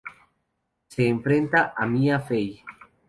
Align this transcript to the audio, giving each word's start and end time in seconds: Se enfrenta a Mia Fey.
Se 0.87 1.07
enfrenta 1.07 1.73
a 1.77 1.85
Mia 1.85 2.19
Fey. 2.21 2.63